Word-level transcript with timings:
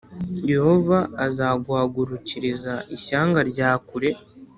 “Yehova 0.51 0.97
azaguhagurukiriza 1.25 2.73
ishyanga 2.95 3.39
rya 3.51 3.69
kure, 3.87 4.09